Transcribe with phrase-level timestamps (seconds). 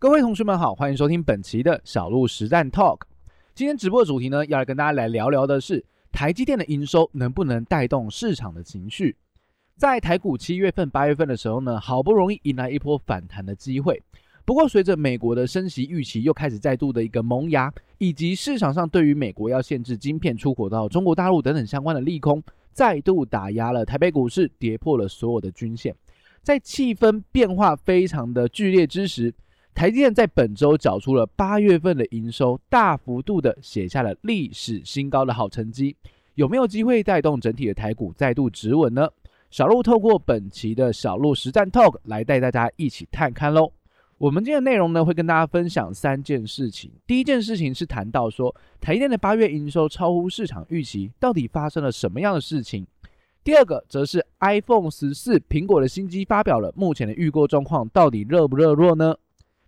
[0.00, 3.00] 各位同学们好，欢迎收听本期的小鹿实战 Talk。
[3.52, 9.16] 今天直播的主题呢，要来跟大家来聊聊的是台积电的营收能不能带动市场的情绪。
[9.76, 14.00] 在台股七月份、八月份的时候呢，好不容易迎来一波反弹的机会。
[14.44, 17.68] 不过，随着美国的升息预期又开始再度的一个萌芽，
[17.98, 22.40] 以及市场上对于美国要限制晶片出口到中国大陆等等相关的利空，
[22.72, 25.92] 再度打压了台北股市，跌破了所有的均线。
[26.40, 29.34] 在气氛变化非常的剧烈之时，
[29.78, 35.94] 台积电在本周缴出了八月份的营收，大幅度的写下了历史新高的好成绩，
[36.34, 39.08] 有没有机会带动整体的台股再度止稳呢？
[39.52, 43.70] 小鹿透过本期的小鹿实战 Talk 来带大家一起探看喽。
[44.18, 46.90] 我们今天的内容呢，会跟大家分享三件事情。
[47.06, 52.84] 第一件事情是谈到说，台积电的八月营收超乎市场预期，到底发生了什么样的事情？
[53.44, 59.14] 第二个则是 iPhone 十四，苹果的新机发表了，目前的预购状况到底热不热络呢？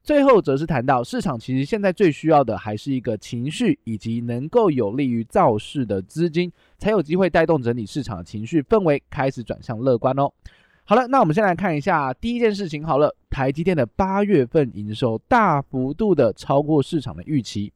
[0.03, 10.31] 最后则是谈到市场其实现在最需要的还是一个情绪，以及能够有利于造势的资金，才有机会带动整体市场的情绪氛围开始转向乐观哦。
[10.85, 12.85] 好了，那我们先来看一下第一件事情。
[12.85, 17.73] 好了，台积电的八月份营收大幅度的超过市场的预期。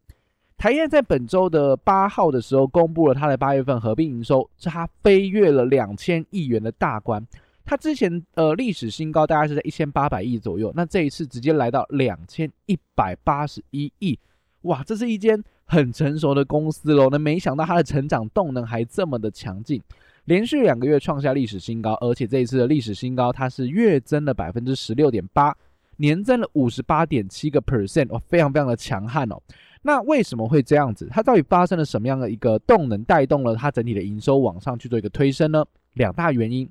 [0.57, 7.25] 台积电在本周的八号的时候公布了它的八月份合并营收，是它飞跃了两千亿元的大关。
[7.65, 14.19] 它之前呃历史新高大概是在一千八百亿左右，那这一次直接来到两千一百八十一亿，
[14.63, 17.09] 哇，这是一间很成熟的公司喽。
[17.11, 19.83] 那没想到它的成长动能还这么的强劲，
[20.27, 25.57] 连续两个月创下历史新高，而且这一次的历史新高它是月增了百分之十六点八，
[25.97, 29.41] 年增了五十八点七个 percent，哇，非常非常的强悍哦。
[29.81, 31.09] 那为什么会这样子？
[31.11, 35.65] 它到底发生了什么样的一个动能，带动了它整体的营收往上去做一个推升呢？
[35.95, 36.69] 两大原因。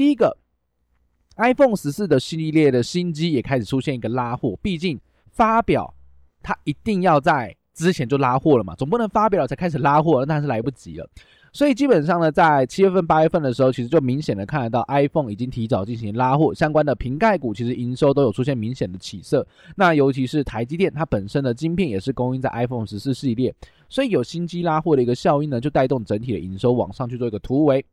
[0.00, 0.34] 第一个
[1.36, 4.98] ，iPhone 十四的系列的新机也开始出现一个拉货，毕竟
[5.30, 5.92] 发表
[6.42, 11.06] 它一定要在之前就拉货了嘛，总不能发表了才开始拉货，那是来不及了。
[11.52, 19.46] 所以基本上呢，在七月份、八月份的时候，其实就明显的看得到 iPhone 已经提早进行拉货，相关的瓶盖股其实营收都有出现明显的起色。
[19.76, 23.54] 那尤其是台积电，它本身的晶片也是供应在 iPhone 十四系列，
[23.90, 27.84] 所以有新机拉货的一个效应呢，就带动整体的营收往上去做一个突围。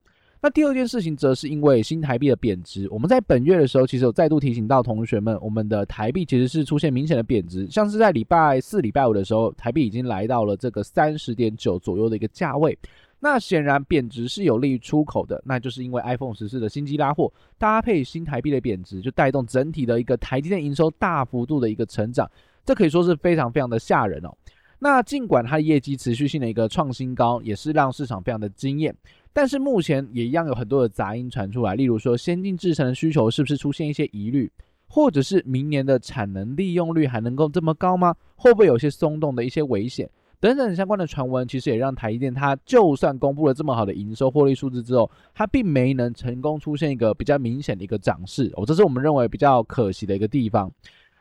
[0.48, 12.80] 那第二件事情则是因为新台币的贬值，我们在本月的时候其实有再度提醒到同学们，我们的台币其实是出现明显的贬值，像是在礼拜四、礼拜五的时候，台币已经来到了这个三十点九左右的一个价位。
[13.20, 22.26] 那显然贬值是有利于出口的，那就是因为 iPhone 十四的新机拉货，搭配新台币的贬值，就带动整体的一个台积电营收大幅度的一个成长，
[22.64, 24.30] 这可以说是非常非常的吓人哦。
[24.80, 28.96] 那尽管它的业绩持续性的一个创新高，也是让市场非常的惊艳。
[29.34, 34.52] 但是目前也一样有很多的杂音传出来，例如说先进制程的需求是不是出现一些疑虑，
[34.88, 38.16] 或者是明年的产能利用率还能够这么高吗？
[38.36, 50.72] 会不会有些松动的一些危险等等相关的传闻，其实也让台积电它就算公布了这么好的营收获利数字之后，它并没能成功出现一个比较明显的一个涨势哦，这是我们认为比较可惜的一个地方。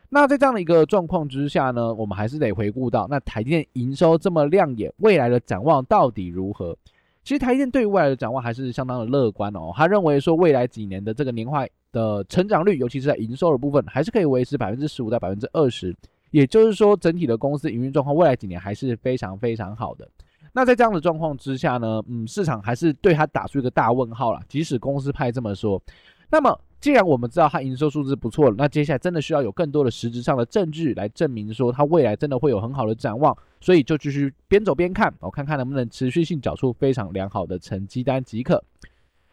[0.09, 6.77] 那在这样的一个状况之下呢，我们还是得回顾到那台积电营收这么亮眼，未来的展望到底如何？
[7.25, 9.73] 其实台积电对于未来的展望还是相当的乐观哦。
[9.75, 15.95] 他认为说未来几年的这个年化的成长率，尤其是在营收的部分，还是可以维持百分之十五到百分之二十。
[16.31, 20.09] 也就是说，整体的公司营运状况未来几年还是非常非常好的。
[20.53, 24.41] 那在这样的状况之下呢，嗯，市场还是对他打出一个大问号啦。
[24.49, 25.83] 即使公司派这么说，
[26.31, 26.57] 那么。
[26.87, 38.63] 既然我们知道它营收数字不错了，那接下来真的需要有更多的实质上的证据来证明说它未来真的会有很好的展望，所以就继续边走边看，我看看能不能持续性缴出非常良好的成绩单即可。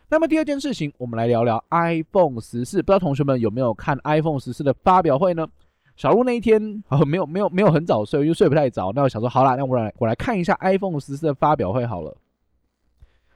[0.09, 5.47] 那么第二件事情，我们来聊聊 iPhone 十四，不知道同学们有没有看 iPhone 十四的发表会呢？
[5.95, 12.17] 小鹿那一天哦，没有没有没有很早睡，又睡不太着，那我想说好啦，那我来我来看一下 iPhone 十四的发表会好了。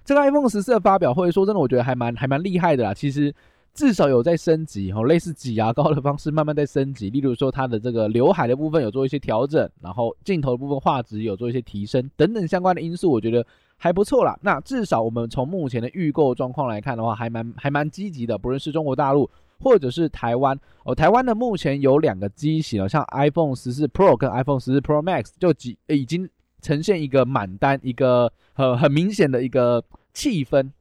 [0.04, 3.32] 这个 iPhone 十四的发表会，说真的，我觉得还蛮还蛮厉害的啦，其实。
[3.78, 7.12] 至少有在升级哦，类似挤牙膏的方式慢慢在升级。
[7.12, 13.46] 例如说，它的这个刘海的部分有做一些调整，然后镜头的部分画质有做一些提升，等等相关的因素，我觉得
[13.78, 14.36] 还不错啦。
[14.42, 18.36] 那至少我们从目前的预购状况来看的话，还蛮还蛮积极的。
[18.36, 19.30] 不论是中国大陆
[19.60, 26.28] 或者是台湾哦，台湾的目前有两个机型哦，像 iPhone 十四 Pro 跟 iPhone 十四 Pro Max 就几已经
[26.64, 29.84] 呈现一个满单，一个很很明显的一个
[30.16, 30.72] 气氛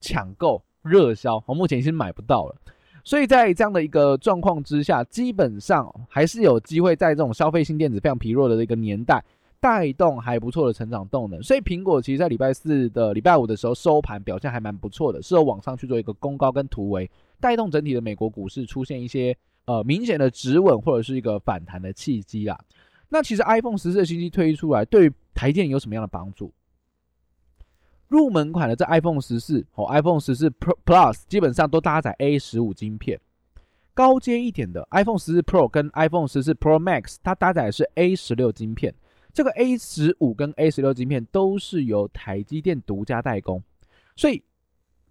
[0.00, 0.62] 抢购。
[0.84, 2.54] 热销，我目前已经买不到了，
[3.02, 9.24] 所以在这样的一个状况之下，基本上还是有机会在这种消费性电子非常疲弱的一个年代，
[9.60, 11.42] 带动还不错的成长动能。
[11.42, 17.10] 所以苹果其实在礼拜四的礼拜五的时候收盘表现还蛮不错的，是有往上去做一个攻高跟突围，
[17.40, 22.58] 带动整体的美国股市出现一些呃明显的止稳或者是一个反弹的契机啦。
[23.08, 26.52] 那其实 iPhone 十四的新机推出来，对于台电有什么样的帮助？
[28.08, 33.20] 入门款的这 iPhone 十四哦 iPhone 十四 Pro Plus 基本上都搭载 A 十五晶片，
[33.92, 38.94] 高阶一点的 iPhone 十四 Pro 跟 iPhone 十四 Pro Max 它搭载的是 A 十六晶片。
[39.32, 43.60] 这个 A 十五跟 A 十六晶片都是由台积电独家代工，
[44.14, 44.40] 所以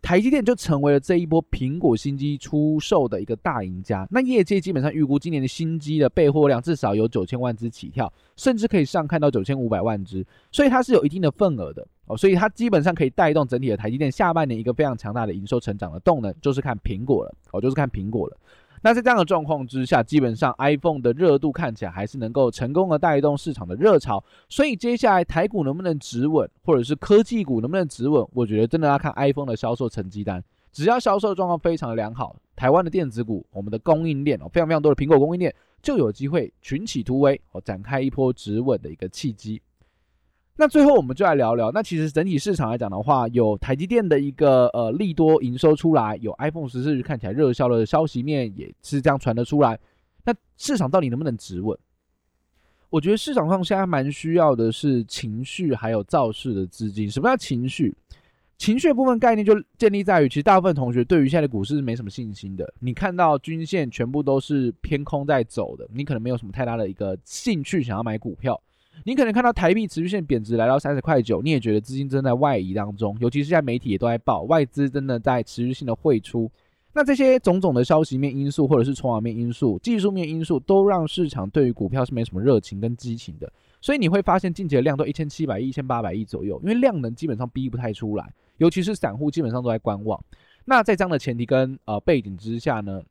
[0.04, 4.06] 台积电就成为了这一波苹果新机出售的一个大赢家。
[4.12, 12.18] 那业界基本上预估今年的新机的备货量至少有九千万只起跳，甚至可以上看到九千五百万只，所以它是有一定的份额的哦。
[12.18, 18.38] 所以它基本上可以带动整体的台积电下半年一个非常强大的营收成长的动能，就是看苹果了哦，就是看苹果了。
[18.84, 30.44] 那在这样的状况之下，基本上 iPhone 的热度看起来还是能够成功的带动市场的热潮，所以接下来台股能不能止稳，或者是科技股能不能止稳，我觉得真的要看 iPhone 的销售成绩单。
[30.74, 39.62] 只要销售状况非常的良好，台湾的电子股，我们的供应链哦，非常非常多的苹果供应链就有机会群起突围哦，展开一波止稳的一个契机。
[40.56, 49.80] 那最后我们就来聊聊，那其实整体市场来讲的话，有台积电的一个呃利多营收出来，有 iPhone 十四看起来热销的消息面也是这样传得出来。
[50.24, 51.78] 那市场到底能不能止稳？
[52.92, 57.10] 我觉得市场上现在蛮需要的是情绪还有造势的资金。
[57.10, 57.92] 什么叫情绪？
[58.60, 62.72] 情绪的部分概念就建立在于，其实大部分同学对于现在的股市是没什么信心的。
[62.80, 68.62] 你看到均线全部都是偏空在走的，你可能没有什么太大的一个兴趣想要买股票。
[69.04, 76.50] 你可能看到台币持续性贬值来到三十块九，你也觉得资金正在外移当中，尤其是在媒体也都在报外资真的在持续性的汇出。
[76.96, 83.52] 那这些种种的消息面因素，或者是筹码面因素、技术面因素，都让市场对于股票是没什么热情跟激情的。
[83.82, 90.24] 所以你会发现近期的量都一千七百亿、一千八百亿左右，因为量能基本上逼不太出来，尤其是散户基本上都在观望。
[90.66, 93.02] 那在这样的前提跟呃背景之下呢，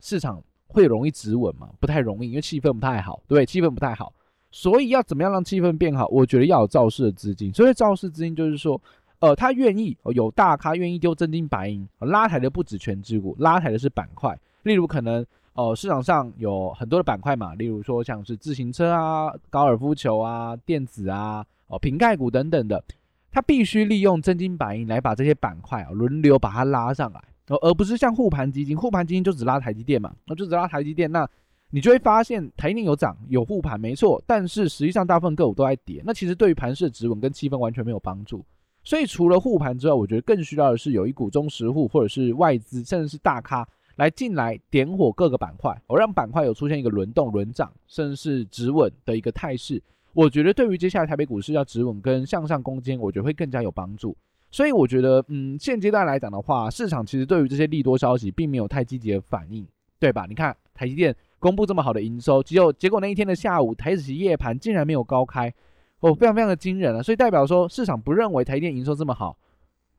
[0.00, 1.68] 市场会容易止稳吗？
[1.78, 4.12] 不太容易，因为气氛不太好，对，气氛不太好。
[4.50, 6.06] 所以要怎么样让气氛变好？
[6.08, 7.52] 我觉得要有造势的资金。
[7.52, 8.80] 所以造势资金就是说，
[9.18, 14.38] 呃，他愿意有大咖愿意丢真金白银拉抬的不止权值股，拉抬的是板块。
[14.62, 22.82] 例如可能呃市场上有很多的板块嘛，例如说像是自行车啊、高尔夫球啊、电子啊、哦瓶盖股等等的，
[23.30, 27.22] 他必须利用真金白银来把这些板块啊轮流把它拉上来，
[27.60, 31.28] 而不是像护盘基金，护盘基金就只拉台积电嘛，那就只拉台积电那。
[31.70, 38.44] 你就会发现台积电有涨有护盘没错，但是实际上大部分个股都在跌，那其实对于盘势的止稳跟气氛完全没有帮助。
[38.82, 49.82] 所以除了护盘之外，我觉得更需要的是有一股中实户或者是外资甚至是大咖来进来点火各个板块，我让板块有出现一个轮动轮涨甚至是止稳的一个态势。
[50.14, 54.16] 我觉得对于接下来台北股市要止稳跟向上攻坚，我觉得会更加有帮助。
[54.50, 59.66] 所以我觉得，嗯，现阶段来讲的话，市场其实对于这些利多消息并没有太积极的反应，
[60.00, 60.24] 对吧？
[60.26, 61.14] 你看台积电。
[61.38, 65.52] 公布这么好的营收，只有结果那一天的下午，台指期夜盘竟然没有高开，
[66.00, 67.02] 哦，非常非常的惊人啊！
[67.02, 69.36] 所以代表说市场不认为台电营收这么好，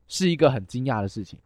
[0.06, 1.38] 是一个很惊讶的事情。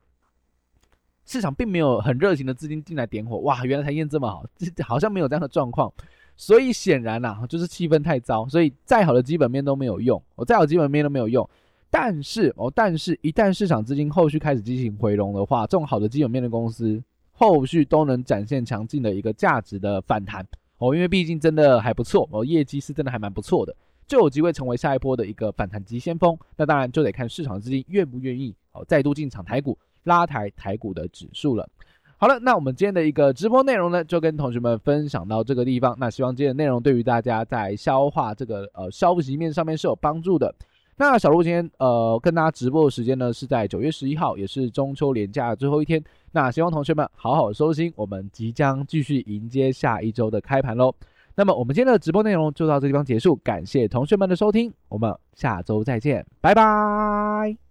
[1.24, 4.44] 市场并没有很热情的资金进来点火，哇，原来台电这么好，
[4.84, 5.92] 好像没有这样的状况。
[6.36, 11.48] 所以显然呐、啊，就是气氛太糟，所以再好的基本面都没有用，哦，再好基本面都没有用。
[11.88, 17.02] 但是哦，但是一旦市场资金后续开始进行回笼的话，这种好的基本面的公司。
[17.34, 20.46] 后续都能展现强劲的一个价值的反弹
[20.78, 23.74] 哦，因为毕竟真的还不错哦，业绩是真的还蛮不错的，
[24.06, 26.38] 就有机会成为下一波的一个反弹急先锋。
[26.56, 31.68] 那当然就得看市场资金愿不愿意哦，再度进场台股拉抬台股的指数了。
[32.16, 35.94] 好了，那我们今天的一个直播内容呢，就跟同学们分享到这个地方。
[35.98, 40.54] 那希望今天的内容对于大家在消化这个呃消息面上面是有帮助的。
[40.96, 46.02] 那小鹿今天呃跟大家直播的时间呢是在九月十一号，也是中秋连假最后一天。
[46.32, 50.94] 那希望同学们好好收心，我们即将继续迎接下一周的开盘喽。
[51.36, 57.63] 那么我们今天的直播内容就到这地方结束，感谢同学们的收听，我们下周再见，拜拜。